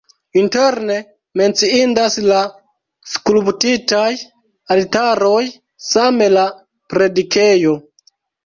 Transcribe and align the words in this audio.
Interne 0.41 0.95
menciindas 1.41 2.15
la 2.31 2.39
skulptitaj 3.11 4.09
altaroj, 4.77 5.39
same 5.93 6.33
la 6.39 6.49
predikejo. 6.95 7.79